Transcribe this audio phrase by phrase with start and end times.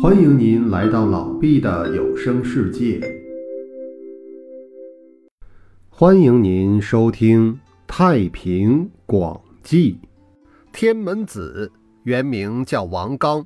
[0.00, 3.00] 欢迎您来到老毕的有声世界。
[5.88, 9.94] 欢迎您收听《太平广记》。
[10.72, 11.72] 天门子
[12.04, 13.44] 原名叫王刚，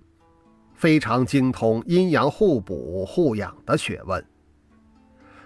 [0.75, 4.23] 非常精通阴阳互补互养的学问。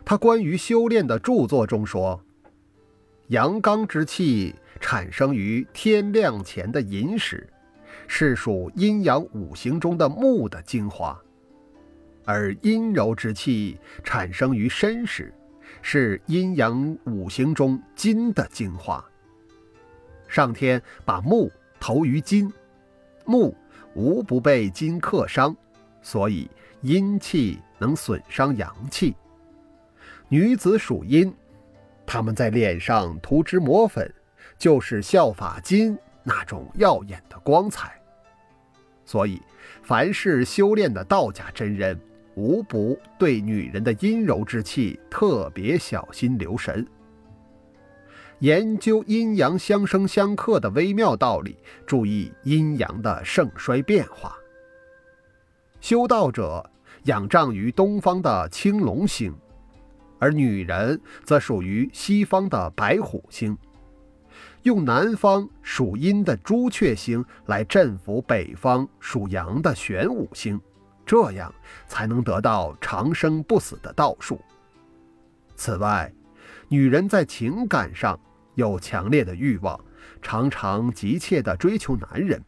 [0.05, 2.21] 他关于修炼的著作中说
[3.29, 7.49] ：“阳刚之气产生于天亮前的寅时。”
[8.07, 11.21] 是属阴阳五行中的木的精华，
[12.25, 15.33] 而阴柔之气产生于申时，
[15.83, 19.05] 是阴阳五行中金的精华。
[20.29, 22.53] 上天把木投于金，
[23.25, 23.57] 木
[23.95, 25.55] 无不被金克伤，
[26.03, 26.51] 所以
[26.83, 29.15] 阴气能损伤阳气。
[30.29, 31.33] 女子属阴，
[32.05, 34.13] 她们在脸上涂脂抹粉，
[34.59, 35.97] 就是效法金。
[36.29, 38.01] 那种耀眼的光彩，
[39.05, 39.41] 所以
[39.85, 41.97] 凡是修炼的道家真人，
[42.35, 46.85] 无不对女人的阴柔之气特别小心留神，
[48.41, 54.37] 研究阴阳相生相克的微妙道理，注意阴阳的盛衰变化。
[55.81, 56.69] 修道者
[57.05, 59.33] 仰仗于东方的青龙星，
[60.19, 63.57] 而女人则属于西方的白虎星。
[64.63, 70.61] 用南方属阴的朱雀星来镇服北方属阳的玄武星，
[71.05, 71.55] 这样
[71.87, 74.41] 才能得到长生不死的道术。
[75.55, 76.13] 此外，
[76.69, 78.19] 女人在情感上
[78.55, 79.79] 有强烈的欲望，
[80.21, 82.43] 常常急切地追求男人，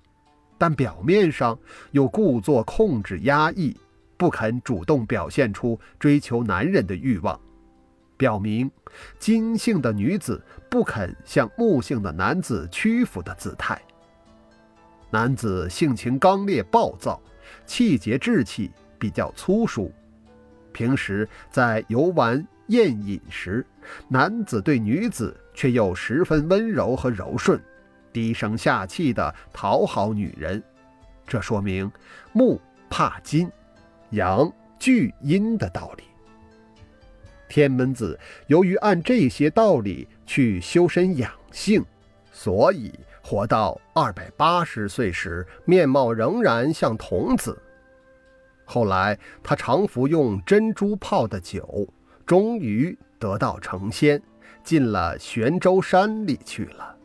[0.58, 1.58] 但表面上
[1.92, 3.76] 又故作控制压抑，
[4.16, 7.40] 不肯主动表现出追求男人的欲望。
[8.18, 8.70] 表明
[9.18, 13.80] 金姓的女子不肯向木姓的男子屈服的姿态。
[15.08, 17.18] 男子性情刚烈暴躁，
[17.64, 19.90] 气节志气比较粗疏。
[20.70, 23.64] 平时在游玩宴饮时，
[24.08, 27.58] 男子对女子却又十分温柔和柔顺，
[28.12, 30.62] 低声下气的讨好女人。
[31.26, 31.90] 这说明
[32.32, 32.60] 木
[32.90, 33.50] 怕金，
[34.10, 36.04] 阳惧阴的道理。
[37.48, 41.84] 天门子由于按这些道理去修身养性，
[42.30, 42.92] 所以
[43.22, 47.60] 活到二百八十岁时，面貌仍然像童子。
[48.64, 51.88] 后来他常服用珍珠泡的酒，
[52.26, 54.22] 终于得道成仙，
[54.62, 56.96] 进了玄州山里去了。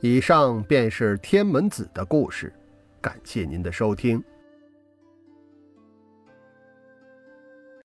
[0.00, 2.52] 以上便是天门子的故事，
[3.00, 4.22] 感谢您的收听。